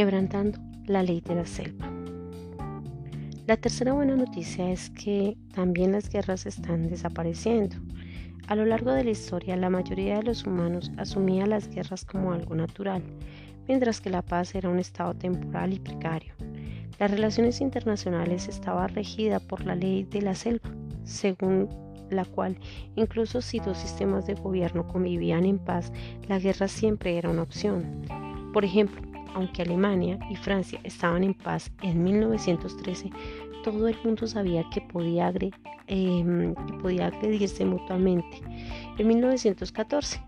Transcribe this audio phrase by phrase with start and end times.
[0.00, 1.86] quebrantando la ley de la selva.
[3.46, 7.76] La tercera buena noticia es que también las guerras están desapareciendo.
[8.48, 12.32] A lo largo de la historia, la mayoría de los humanos asumía las guerras como
[12.32, 13.02] algo natural,
[13.68, 16.32] mientras que la paz era un estado temporal y precario.
[16.98, 20.70] Las relaciones internacionales estaban regidas por la ley de la selva,
[21.04, 21.68] según
[22.08, 22.56] la cual,
[22.96, 25.92] incluso si dos sistemas de gobierno convivían en paz,
[26.26, 28.00] la guerra siempre era una opción.
[28.54, 33.10] Por ejemplo, aunque Alemania y Francia estaban en paz en 1913,
[33.62, 35.32] todo el mundo sabía que podía,
[35.86, 36.54] em,
[37.02, 38.40] agredirse mutuamente.
[38.98, 40.20] En 1914,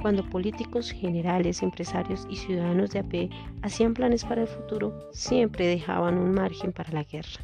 [0.00, 3.30] cuando políticos, generales, empresarios y ciudadanos de AP
[3.62, 7.40] hacían planes para el futuro, siempre dejaban un margen para la guerra.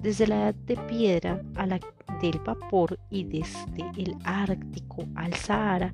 [0.00, 1.78] Desde la edad de piedra a la
[2.20, 5.92] del vapor y desde el Ártico al Sahara,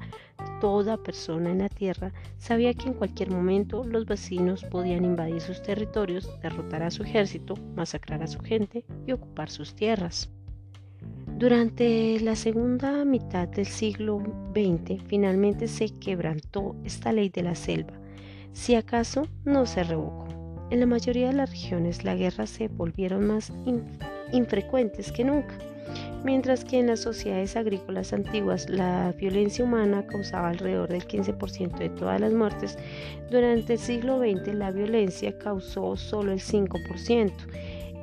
[0.60, 5.62] toda persona en la Tierra sabía que en cualquier momento los vecinos podían invadir sus
[5.62, 10.30] territorios, derrotar a su ejército, masacrar a su gente y ocupar sus tierras.
[11.38, 14.20] Durante la segunda mitad del siglo
[14.52, 17.94] XX finalmente se quebrantó esta ley de la selva,
[18.52, 20.27] si acaso no se revocó.
[20.70, 23.50] En la mayoría de las regiones las guerras se volvieron más
[24.32, 25.54] infrecuentes que nunca,
[26.22, 31.88] mientras que en las sociedades agrícolas antiguas la violencia humana causaba alrededor del 15% de
[31.88, 32.76] todas las muertes,
[33.30, 37.32] durante el siglo XX la violencia causó solo el 5%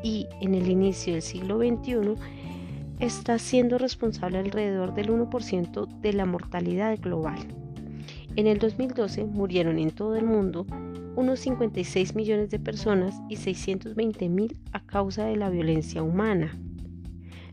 [0.02, 2.16] y en el inicio del siglo XXI
[3.00, 7.65] está siendo responsable alrededor del 1% de la mortalidad global.
[8.36, 10.66] En el 2012 murieron en todo el mundo
[11.16, 16.58] unos 56 millones de personas y 620 mil a causa de la violencia humana.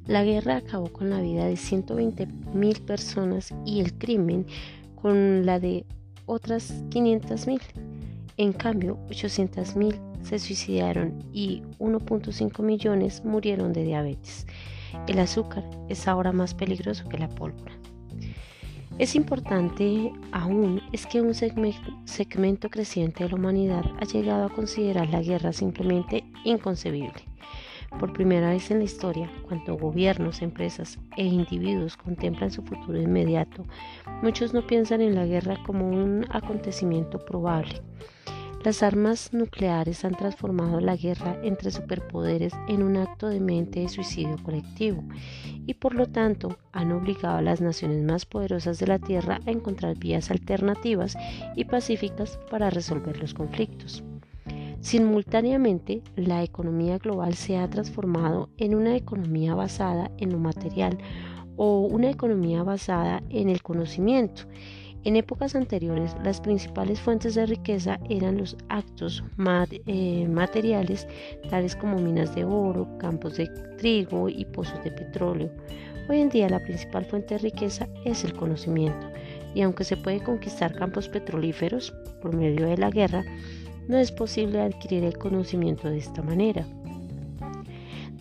[0.07, 4.47] La guerra acabó con la vida de 120 mil personas y el crimen
[4.97, 5.87] con la de
[6.27, 7.61] otras 500 mil.
[8.37, 14.49] En cambio, 800 mil se suicidaron y 1.5 millones murieron de diabetes.
[15.07, 17.82] El azúcar es ahora más peligroso que la pólvora.
[19.03, 25.09] Es importante aún es que un segmento creciente de la humanidad ha llegado a considerar
[25.09, 27.25] la guerra simplemente inconcebible.
[27.99, 33.65] Por primera vez en la historia, cuando gobiernos, empresas e individuos contemplan su futuro inmediato,
[34.23, 37.83] muchos no piensan en la guerra como un acontecimiento probable,
[38.65, 43.89] las armas nucleares han transformado la guerra entre superpoderes en un acto de mente de
[43.89, 45.03] suicidio colectivo
[45.67, 49.51] y por lo tanto han obligado a las naciones más poderosas de la Tierra a
[49.51, 51.17] encontrar vías alternativas
[51.57, 54.05] y pacíficas para resolver los conflictos.
[54.81, 60.99] Simultáneamente, la economía global se ha transformado en una economía basada en lo material
[61.57, 64.45] o una economía basada en el conocimiento
[65.05, 69.25] en épocas anteriores, las principales fuentes de riqueza eran los actos
[69.87, 71.09] eh, materiales,
[71.51, 73.49] tales como minas de oro, campos de
[73.79, 75.51] trigo y pozos de petróleo.
[76.09, 79.11] Hoy en día la principal fuente de riqueza es el conocimiento,
[79.55, 83.25] y aunque se puede conquistar campos petrolíferos por medio de la guerra,
[83.89, 86.65] no es posible adquirir el conocimiento de esta manera.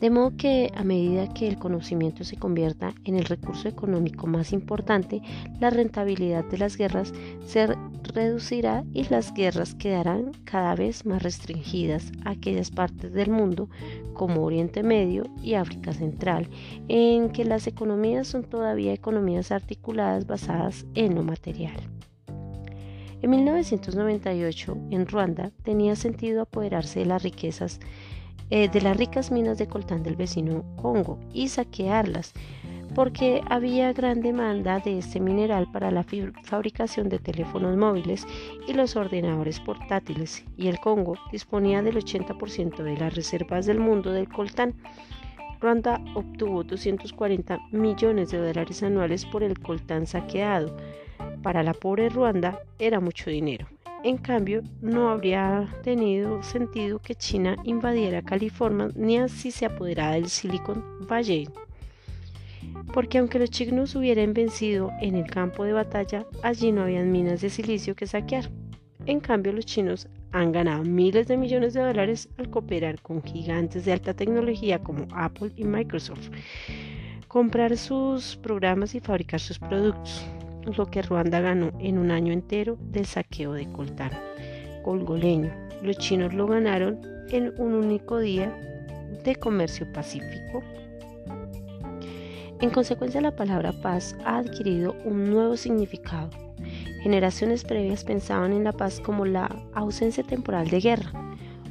[0.01, 4.51] De modo que a medida que el conocimiento se convierta en el recurso económico más
[4.51, 5.22] importante,
[5.59, 7.13] la rentabilidad de las guerras
[7.45, 7.67] se
[8.12, 13.69] reducirá y las guerras quedarán cada vez más restringidas a aquellas partes del mundo
[14.13, 16.50] como Oriente Medio y África Central,
[16.88, 21.78] en que las economías son todavía economías articuladas basadas en lo material.
[23.22, 27.79] En 1998, en Ruanda, tenía sentido apoderarse de las riquezas
[28.51, 32.34] eh, de las ricas minas de coltán del vecino Congo y saquearlas,
[32.94, 36.06] porque había gran demanda de este mineral para la
[36.44, 38.28] fabricación de teléfonos móviles
[38.67, 44.12] y los ordenadores portátiles, y el Congo disponía del 80% de las reservas del mundo
[44.12, 44.75] del coltán.
[45.62, 50.75] Ruanda obtuvo 240 millones de dólares anuales por el coltán saqueado.
[51.42, 53.68] Para la pobre Ruanda era mucho dinero.
[54.03, 60.27] En cambio, no habría tenido sentido que China invadiera California ni así se apoderara del
[60.27, 61.48] Silicon Valley.
[62.94, 67.42] Porque aunque los chinos hubieran vencido en el campo de batalla, allí no habían minas
[67.42, 68.50] de silicio que saquear.
[69.06, 73.86] En cambio, los chinos han ganado miles de millones de dólares al cooperar con gigantes
[73.86, 76.30] de alta tecnología como Apple y Microsoft,
[77.27, 80.25] comprar sus programas y fabricar sus productos
[80.66, 84.12] lo que Ruanda ganó en un año entero del saqueo de coltán
[84.84, 85.52] colgoleño.
[85.81, 87.00] Los chinos lo ganaron
[87.30, 88.56] en un único día
[89.24, 90.63] de comercio pacífico.
[92.60, 96.30] En consecuencia, la palabra paz ha adquirido un nuevo significado.
[97.02, 101.12] Generaciones previas pensaban en la paz como la ausencia temporal de guerra.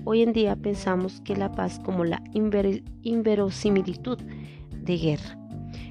[0.05, 2.21] Hoy en día pensamos que la paz como la
[3.03, 5.40] inverosimilitud de guerra.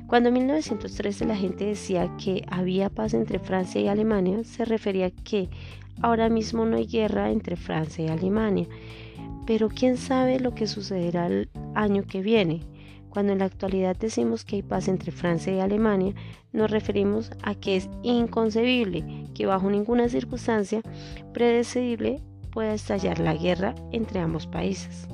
[0.09, 5.11] Cuando en 1913 la gente decía que había paz entre Francia y Alemania, se refería
[5.11, 5.50] que
[6.01, 8.67] ahora mismo no hay guerra entre Francia y Alemania.
[9.45, 12.61] Pero quién sabe lo que sucederá el año que viene.
[13.11, 16.15] Cuando en la actualidad decimos que hay paz entre Francia y Alemania,
[16.53, 19.03] nos referimos a que es inconcebible
[19.35, 20.81] que bajo ninguna circunstancia
[21.33, 22.19] predecible
[22.51, 25.07] pueda estallar la guerra entre ambos países.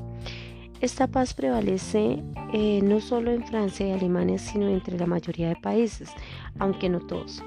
[0.82, 2.22] Esta paz prevalece
[2.54, 6.12] eh, no solo en Francia y Alemania, sino entre la mayoría de países,
[6.60, 7.42] aunque no todos.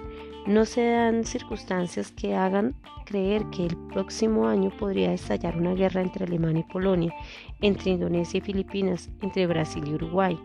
[0.46, 6.00] No se dan circunstancias que hagan creer que el próximo año podría estallar una guerra
[6.00, 7.14] entre Alemania y Polonia,
[7.60, 10.38] entre Indonesia y Filipinas, entre Brasil y Uruguay.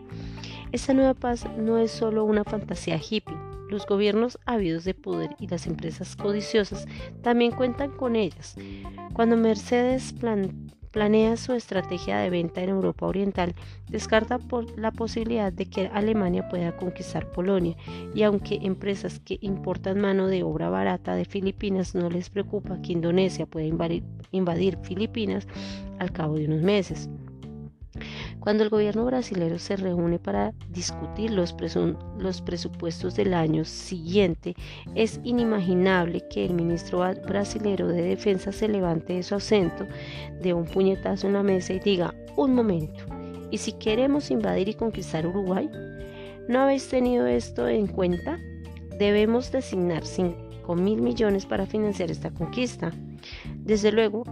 [0.72, 3.36] Esta nueva paz no es solo una fantasía hippie.
[3.70, 6.86] Los gobiernos ávidos de poder y las empresas codiciosas
[7.22, 8.56] también cuentan con ellas.
[9.14, 13.56] Cuando Mercedes plan planea su estrategia de venta en Europa Oriental,
[13.90, 14.38] descarta
[14.76, 17.76] la posibilidad de que Alemania pueda conquistar Polonia,
[18.14, 22.92] y aunque empresas que importan mano de obra barata de Filipinas no les preocupa que
[22.92, 23.66] Indonesia pueda
[24.30, 25.48] invadir Filipinas
[25.98, 27.10] al cabo de unos meses.
[28.40, 31.52] Cuando el gobierno brasileño se reúne para discutir los,
[32.42, 34.54] presupuestos del año siguiente,
[34.94, 39.86] es inimaginable que el ministro brasileño de Defensa se levante de su acento,
[40.40, 43.04] de un puñetazo en la mesa y diga, un momento,
[43.50, 45.70] ¿y si queremos invadir y conquistar Uruguay?
[46.48, 48.38] ¿No habéis tenido esto en cuenta?
[48.98, 52.92] Debemos designar 5 mil millones para financiar esta conquista.
[53.56, 54.24] Desde luego,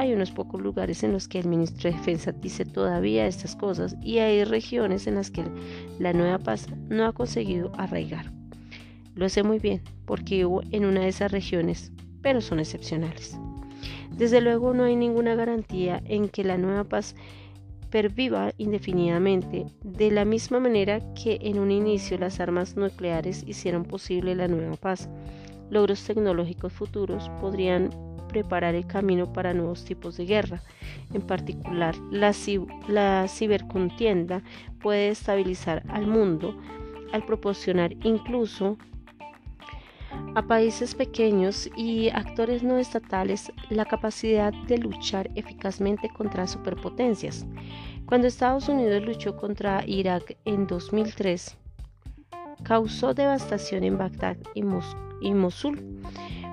[0.00, 3.96] hay unos pocos lugares en los que el ministro de Defensa dice todavía estas cosas
[4.02, 5.44] y hay regiones en las que
[5.98, 8.32] la nueva paz no ha conseguido arraigar.
[9.14, 11.92] Lo sé muy bien porque hubo en una de esas regiones,
[12.22, 13.36] pero son excepcionales.
[14.16, 17.14] Desde luego no hay ninguna garantía en que la nueva paz
[17.90, 24.34] perviva indefinidamente, de la misma manera que en un inicio las armas nucleares hicieron posible
[24.34, 25.10] la nueva paz.
[25.68, 27.90] Logros tecnológicos futuros podrían
[28.30, 30.62] preparar el camino para nuevos tipos de guerra.
[31.12, 32.32] En particular, la,
[33.28, 34.42] cibercontienda
[34.80, 36.56] puede estabilizar al mundo
[37.12, 38.78] al proporcionar incluso
[40.34, 47.46] a países pequeños y actores no estatales la capacidad de luchar eficazmente contra superpotencias.
[48.06, 51.56] Cuando Estados Unidos luchó contra Irak en 2003,
[52.62, 54.62] causó devastación en Bagdad y
[55.34, 56.00] Mosul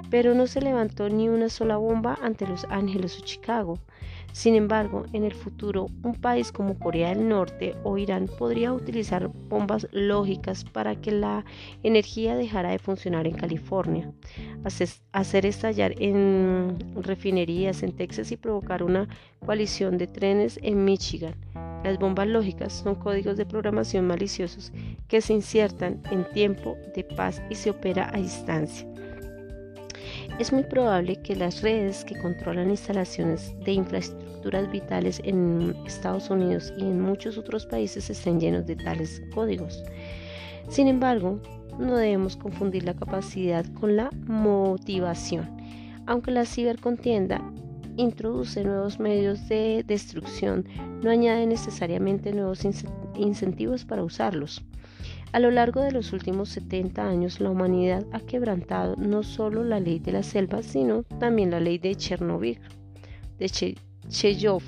[0.09, 3.79] pero no se levantó ni una sola bomba ante Los Ángeles o Chicago.
[4.33, 9.29] Sin embargo, en el futuro, un país como Corea del Norte o Irán podría utilizar
[9.49, 11.43] bombas lógicas para que la
[11.81, 14.11] energía dejara de funcionar en California,
[15.11, 19.07] hacer estallar en refinerías en Texas y provocar una
[19.43, 21.33] coalición de trenes en Michigan.
[21.83, 24.71] Las bombas lógicas son códigos de programación maliciosos
[25.07, 28.87] que se insertan en tiempo de paz y se opera a distancia.
[30.39, 36.71] Es muy probable que las redes que controlan instalaciones de infraestructuras vitales en Estados Unidos
[36.77, 39.83] y en muchos otros países estén llenos de tales códigos.
[40.69, 41.41] Sin embargo,
[41.79, 45.49] no debemos confundir la capacidad con la motivación.
[46.05, 47.41] Aunque la cibercontienda
[47.95, 50.67] introduce nuevos medios de destrucción,
[51.01, 52.63] no añade necesariamente nuevos
[53.15, 54.63] incentivos para usarlos.
[55.37, 59.79] A lo largo de los últimos 70 años, la humanidad ha quebrantado no solo la
[59.79, 62.59] ley de la selva, sino también la ley de Chernobyl,
[63.37, 63.47] de
[64.09, 64.63] Cheyov.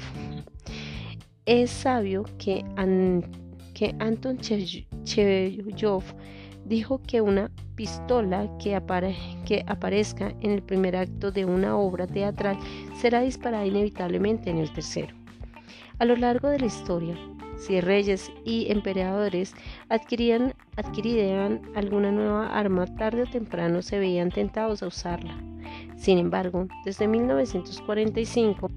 [1.47, 2.63] Es sabio que,
[3.97, 6.03] Anton Cheyov
[6.65, 8.79] dijo que una pistola que,
[9.47, 12.59] que aparezca en el primer acto de una obra teatral
[12.95, 15.15] será disparada inevitablemente en el tercero.
[15.97, 17.17] A lo largo de la historia,
[17.59, 19.53] si reyes y emperadores
[19.89, 25.37] adquirían, adquirirían alguna nueva arma, tarde o temprano se veían tentados a usarla.
[25.97, 28.71] Sin embargo, desde 1945,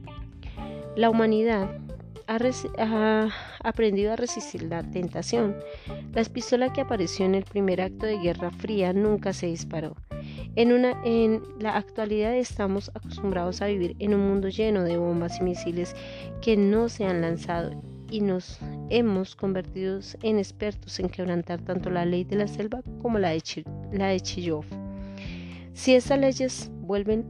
[0.97, 1.71] la humanidad
[2.27, 3.29] ha,
[3.63, 5.57] aprendido a resistir la tentación.
[6.13, 9.95] La pistola que apareció en el primer acto de Guerra Fría nunca se disparó.
[10.55, 15.39] En, una, en la actualidad estamos acostumbrados a vivir en un mundo lleno de bombas
[15.41, 15.95] y misiles
[16.41, 18.59] que no se han lanzado y nos
[18.91, 23.65] hemos convertido en expertos en quebrantar tanto la ley de la selva como la de,
[23.91, 24.65] la.
[25.73, 27.25] Si esas leyes vuelven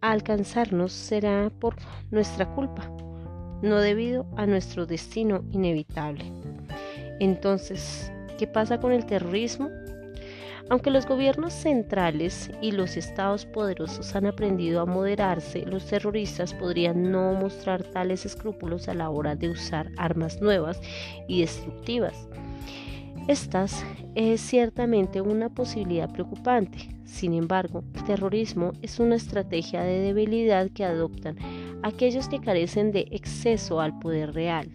[0.00, 1.74] a alcanzarnos será por
[2.10, 2.88] nuestra culpa,
[3.62, 6.30] no debido a nuestro destino inevitable.
[7.18, 9.68] Entonces, ¿Qué pasa con el terrorismo?
[10.70, 17.10] Aunque los gobiernos centrales y los estados poderosos han aprendido a moderarse, los terroristas podrían
[17.10, 20.80] no mostrar tales escrúpulos a la hora de usar armas nuevas
[21.26, 22.28] y destructivas.
[23.28, 23.84] Estas
[24.14, 26.88] es ciertamente una posibilidad preocupante.
[27.04, 31.36] Sin embargo, el terrorismo es una estrategia de debilidad que adoptan
[31.82, 34.70] aquellos que carecen de exceso al poder real.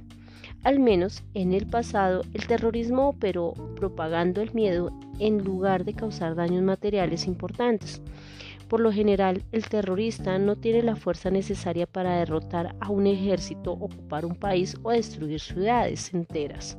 [0.63, 6.36] Al menos en el pasado, el terrorismo operó propagando el miedo en lugar de causar
[6.36, 8.01] daños materiales importantes.
[8.70, 13.74] Por lo general, el terrorista no tiene la fuerza necesaria para derrotar a un ejército,
[13.74, 16.77] ocupar un país o destruir ciudades enteras.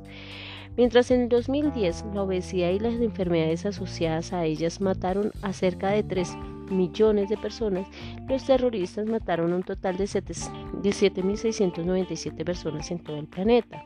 [0.77, 5.89] Mientras en el 2010 la obesidad y las enfermedades asociadas a ellas mataron a cerca
[5.89, 6.35] de 3
[6.69, 7.87] millones de personas,
[8.27, 13.83] los terroristas mataron un total de 7.697 personas en todo el planeta.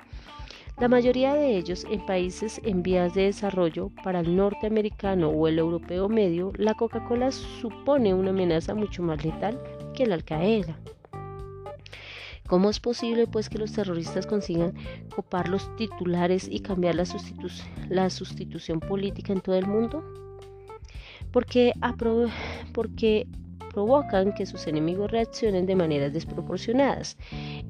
[0.79, 5.59] La mayoría de ellos en países en vías de desarrollo, para el norteamericano o el
[5.59, 9.61] europeo medio, la Coca-Cola supone una amenaza mucho más letal
[9.93, 10.79] que la Al-Qaeda.
[12.47, 14.73] ¿Cómo es posible pues que los terroristas consigan
[15.13, 17.03] copar los titulares y cambiar la,
[17.89, 20.28] la sustitución política en todo el mundo?
[21.31, 21.73] Porque,
[23.73, 27.17] provocan que sus enemigos reaccionen de maneras desproporcionadas.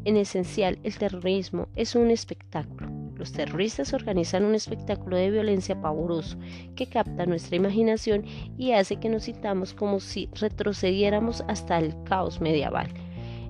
[0.06, 2.90] En esencial, el terrorismo es un espectáculo.
[3.16, 6.38] Los terroristas organizan un espectáculo de violencia pavoroso
[6.78, 8.24] que capta nuestra imaginación
[8.58, 12.88] y hace que nos sintamos como si retrocediéramos hasta el caos medieval.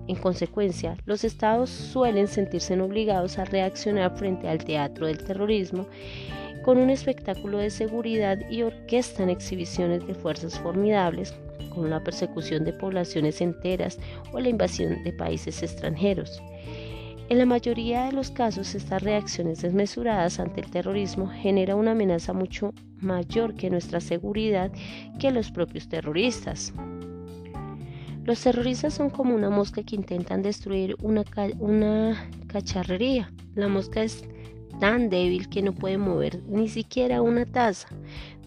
[0.10, 5.86] En consecuencia, los estados suelen sentirse obligados a reaccionar frente al teatro del terrorismo
[6.70, 11.34] con un espectáculo de seguridad y orquestan exhibiciones de fuerzas formidables,
[11.74, 13.98] con la persecución de poblaciones enteras
[14.32, 16.44] o la invasión de países extranjeros.
[17.28, 22.34] En la mayoría de los casos, estas reacciones desmesuradas ante el terrorismo generan una amenaza
[22.34, 24.72] mucho mayor que nuestra seguridad
[25.18, 26.72] que los propios terroristas.
[28.26, 31.24] Los terroristas son como una mosca que intentan destruir una,
[31.58, 33.32] una cacharrería.
[33.56, 34.24] La mosca es
[34.80, 37.88] tan débil que no puede mover ni siquiera una taza,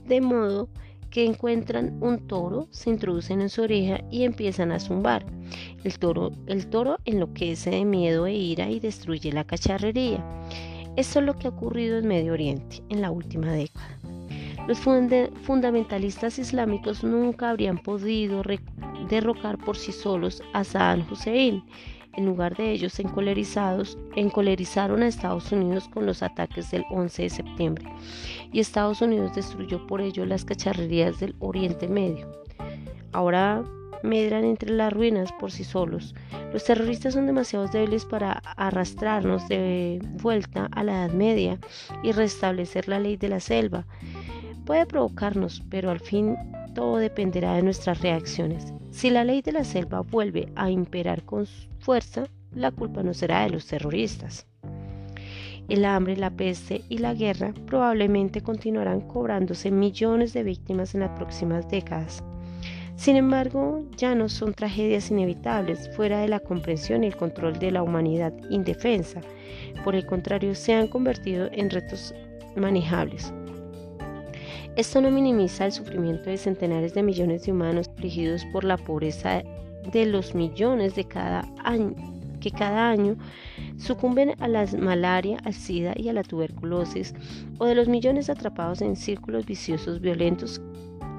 [0.07, 0.69] de modo
[1.11, 5.27] que encuentran un toro, se introducen en su oreja y empiezan a zumbar.
[5.85, 10.25] El toro, el toro enloquece de miedo e ira y destruye la cacharrería.
[10.97, 13.99] Esto es lo que ha ocurrido en Medio Oriente en la última década.
[14.67, 18.43] Los fundamentalistas islámicos nunca habrían podido
[19.09, 21.63] derrocar por sí solos a Saddam Hussein
[22.15, 27.31] en lugar de ellos, encolerizados, encolerizaron a Estados Unidos con los ataques del 11 de
[27.31, 27.87] septiembre
[28.53, 32.31] y Estados Unidos destruyó por ello las cacharrerías del Oriente Medio.
[33.13, 33.63] Ahora
[34.03, 36.15] medran entre las ruinas por sí solos.
[36.53, 41.59] Los terroristas son demasiado débiles para arrastrarnos de vuelta a la Edad Media
[42.03, 43.87] y restablecer la ley de la selva.
[44.67, 46.37] Puede provocarnos, pero al fin
[46.75, 48.73] todo dependerá de nuestras reacciones.
[48.91, 51.47] Si la ley de la selva vuelve a imperar con
[51.83, 54.47] fuerza, la culpa no será de los terroristas.
[55.69, 61.11] El hambre, la peste y la guerra probablemente continuarán cobrándose millones de víctimas en las
[61.11, 62.23] próximas décadas.
[62.97, 67.73] Sin embargo, ya no son tragedias inevitables fuera de la comprensión y el control de
[67.73, 69.21] la humanidad indefensa.
[69.83, 72.15] Por el contrario, se han convertido en retos
[72.55, 73.33] manejables.
[74.77, 79.43] Esto no minimiza el sufrimiento de centenares de millones de humanos afligidos por la pobreza
[79.93, 81.95] de los millones de cada año
[82.43, 83.17] que cada año
[83.79, 87.15] sucumben a la malaria, al SIDA y a la tuberculosis,
[87.59, 90.61] o de los millones atrapados en círculos viciosos violentos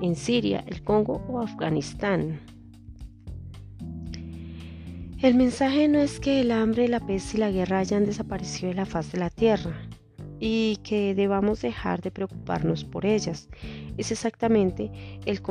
[0.02, 2.42] en Siria, el Congo o Afganistán.
[5.22, 8.76] El mensaje no es que el hambre, la peste y la guerra hayan desaparecido de
[8.76, 9.72] la faz de la tierra
[10.42, 13.48] y que debamos dejar de preocuparnos por ellas.
[13.98, 14.92] Es exactamente
[15.26, 15.42] el,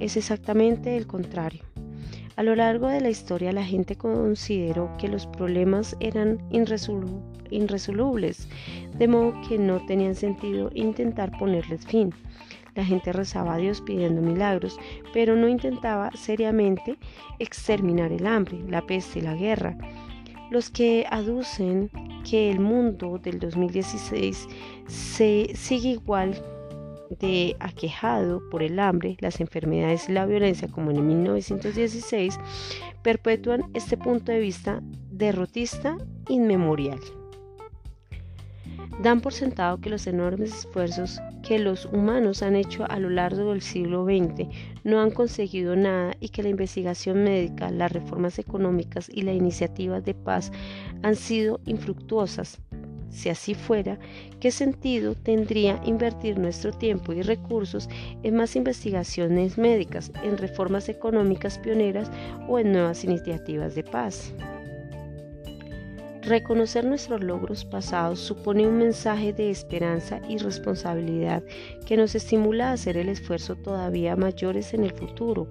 [0.00, 1.71] es exactamente el contrario.
[2.34, 8.48] A lo largo de la historia la gente consideró que los problemas eran irresolubles,
[8.96, 12.14] de modo que no tenían sentido intentar ponerles fin.
[12.74, 14.78] La gente rezaba a Dios pidiendo milagros,
[15.12, 16.96] pero no intentaba seriamente
[17.38, 19.76] exterminar el hambre, la peste y la guerra.
[20.50, 21.90] Los que aducen
[22.28, 24.48] que el mundo del 2016
[24.86, 26.42] se sigue igual
[27.18, 32.38] de aquejado por el hambre, las enfermedades y la violencia como en 1916,
[33.02, 35.96] perpetúan este punto de vista derrotista
[36.28, 37.00] inmemorial.
[39.02, 43.50] Dan por sentado que los enormes esfuerzos que los humanos han hecho a lo largo
[43.50, 44.48] del siglo XX
[44.84, 50.04] no han conseguido nada y que la investigación médica, las reformas económicas y las iniciativas
[50.04, 50.52] de paz
[51.02, 52.60] han sido infructuosas.
[53.12, 53.98] Si así fuera,
[54.40, 57.88] ¿qué sentido tendría invertir nuestro tiempo y recursos
[58.22, 62.10] en más investigaciones médicas, en reformas económicas pioneras
[62.48, 64.34] o en nuevas iniciativas de paz?
[66.22, 71.42] Reconocer nuestros logros pasados supone un mensaje de esperanza y responsabilidad
[71.84, 75.48] que nos estimula a hacer el esfuerzo todavía mayores en el futuro.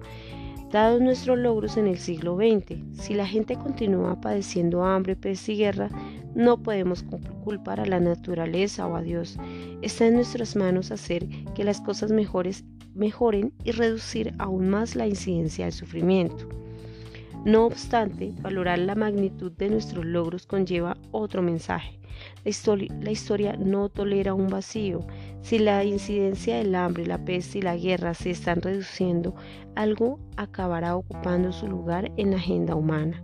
[0.72, 5.56] Dados nuestros logros en el siglo XX, si la gente continúa padeciendo hambre, pez y
[5.58, 5.90] guerra,
[6.34, 7.04] no podemos
[7.44, 9.36] culpar a la naturaleza o a Dios.
[9.82, 12.64] Está en nuestras manos hacer que las cosas mejores
[12.94, 16.48] mejoren y reducir aún más la incidencia del sufrimiento.
[17.44, 22.01] No obstante, valorar la magnitud de nuestros logros conlleva otro mensaje.
[22.44, 25.06] La historia, no tolera un vacío.
[25.42, 29.34] Si la incidencia del hambre, la peste y la guerra se están reduciendo,
[29.74, 33.22] algo acabará ocupando su lugar en la agenda humana.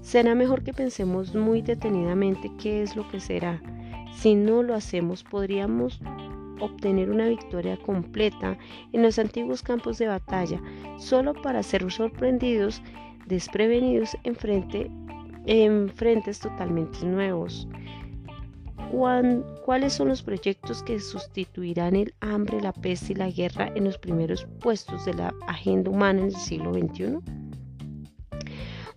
[0.00, 3.60] Será mejor que pensemos muy detenidamente qué es lo que será.
[4.16, 6.00] Si no lo hacemos, podríamos
[6.60, 8.58] obtener una victoria completa
[8.92, 10.60] en los antiguos campos de batalla,
[10.98, 12.82] solo para ser sorprendidos
[13.26, 14.90] desprevenidos en, frente,
[15.46, 17.68] en frentes totalmente nuevos.
[18.90, 23.98] ¿Cuáles son los proyectos que sustituirán el hambre, la peste y la guerra en los
[23.98, 27.18] primeros puestos de la agenda humana en el siglo XXI?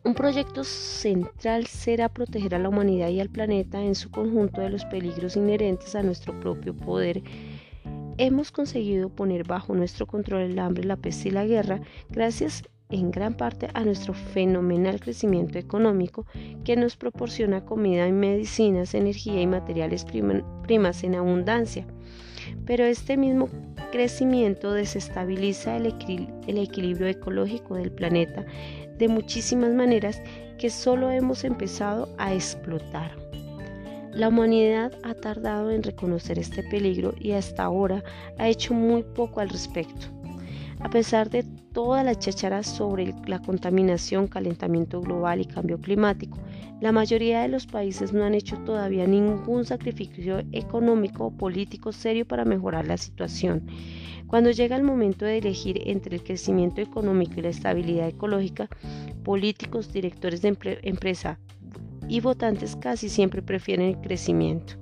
[0.03, 4.69] Un proyecto central será proteger a la humanidad y al planeta en su conjunto de
[4.69, 7.21] los peligros inherentes a nuestro propio poder.
[8.17, 13.11] Hemos conseguido poner bajo nuestro control el hambre, la peste y la guerra gracias en
[13.11, 16.25] gran parte a nuestro fenomenal crecimiento económico
[16.63, 21.85] que nos proporciona comida y medicinas, energía y materiales primas en abundancia.
[22.65, 23.49] Pero este mismo
[23.91, 28.45] crecimiento desestabiliza el, equilibrio ecológico del planeta
[28.97, 30.21] de muchísimas maneras
[30.57, 33.17] que solo hemos empezado a explotar.
[34.13, 38.03] La humanidad ha tardado en reconocer este peligro y hasta ahora
[38.37, 40.07] ha hecho muy poco al respecto.
[40.83, 46.39] A pesar de toda la cháchara sobre la contaminación, calentamiento global y cambio climático,
[46.81, 52.27] la mayoría de los países no han hecho todavía ningún sacrificio económico o político serio
[52.27, 53.67] para mejorar la situación.
[54.27, 58.67] Cuando llega el momento de elegir entre el crecimiento económico y la estabilidad ecológica,
[59.23, 61.39] políticos, directores de empresa
[62.09, 64.73] y votantes casi siempre prefieren el crecimiento.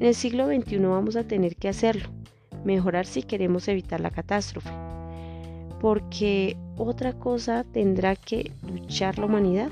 [0.00, 2.08] En el siglo XXI vamos a tener que hacerlo,
[2.64, 4.89] mejorar si queremos evitar la catástrofe
[5.80, 9.70] porque otra cosa tendrá que luchar la humanidad.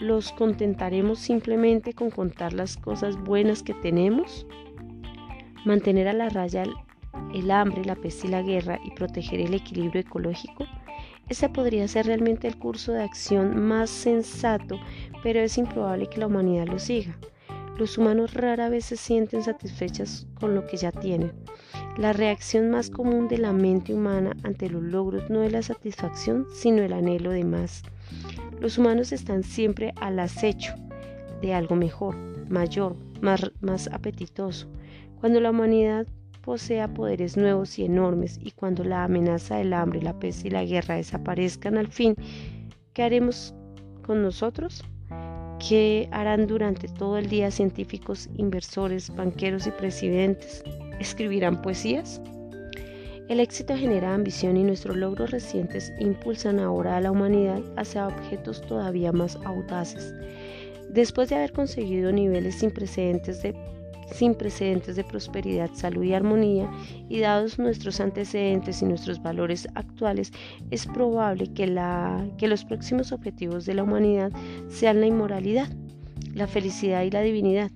[0.00, 4.46] ¿Los contentaremos simplemente con contar las cosas buenas que tenemos?
[5.64, 6.64] ¿Mantener a la raya
[7.34, 10.66] el hambre, la peste y la guerra y proteger el equilibrio ecológico?
[11.28, 14.80] Ese podría ser realmente el curso de acción más sensato,
[15.22, 17.16] pero es improbable que la humanidad lo siga.
[17.78, 21.32] Los humanos rara vez se sienten satisfechos con lo que ya tienen.
[21.96, 26.46] La reacción más común de la mente humana ante los logros no es la satisfacción,
[26.54, 27.82] sino el anhelo de más.
[28.60, 30.74] Los humanos están siempre al acecho
[31.42, 32.16] de algo mejor,
[32.48, 34.68] mayor, más, apetitoso.
[35.20, 36.06] Cuando la humanidad
[36.42, 40.64] posea poderes nuevos y enormes y cuando la amenaza del hambre, la peste y la
[40.64, 42.14] guerra desaparezcan al fin,
[42.94, 43.54] ¿qué haremos
[44.02, 44.84] con nosotros?
[45.68, 50.64] ¿Qué harán durante todo el día científicos, inversores, banqueros y presidentes?
[50.98, 52.20] ¿Escribirán poesías?
[53.28, 58.62] El éxito genera ambición y nuestros logros recientes impulsan ahora a la humanidad hacia objetos
[58.62, 60.14] todavía más audaces.
[60.88, 63.54] Después de haber conseguido niveles sin precedentes de
[64.12, 66.70] sin precedentes de prosperidad, salud y armonía,
[67.08, 70.32] y dados nuestros antecedentes y nuestros valores actuales,
[70.70, 74.32] es probable que, la, que los próximos objetivos de la humanidad
[74.68, 75.68] sean la inmoralidad,
[76.34, 77.70] la felicidad y la divinidad.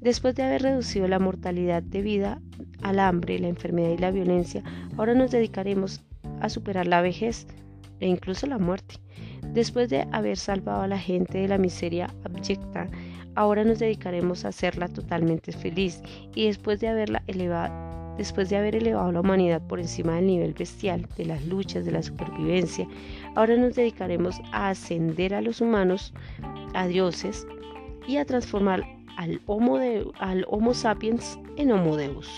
[0.00, 2.40] Después de haber reducido la mortalidad debida
[2.82, 4.62] al hambre, la enfermedad y la violencia,
[4.96, 6.02] ahora nos dedicaremos
[6.40, 7.46] a superar la vejez
[8.00, 8.96] e incluso la muerte.
[9.52, 12.88] Después de haber salvado a la gente de la miseria abyecta,
[13.38, 16.02] Ahora nos dedicaremos a hacerla totalmente feliz
[16.34, 17.72] y después de haberla elevado
[18.16, 21.84] después de haber elevado a la humanidad por encima del nivel bestial, de las luchas,
[21.84, 22.88] de la supervivencia,
[23.36, 26.12] ahora nos dedicaremos a ascender a los humanos,
[26.74, 27.46] a dioses,
[28.08, 28.82] y a transformar
[29.16, 32.28] al Homo, de, al homo sapiens en Homo Deus.